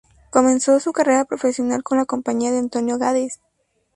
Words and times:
Comenzó 0.31 0.79
su 0.79 0.93
carrera 0.93 1.25
profesional 1.25 1.83
con 1.83 1.99
la 1.99 2.05
compañía 2.07 2.51
de 2.51 2.57
Antonio 2.57 2.97
Gades. 2.97 3.39